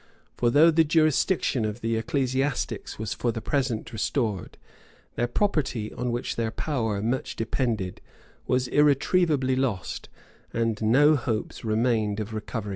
[0.35, 4.57] For though the jurisdiction of the ecclesiastics was for the present restored,
[5.13, 8.01] their property, on which their power much depended,
[8.47, 10.09] was irretrievably lost,
[10.51, 12.69] and no hopes remained of recovering it.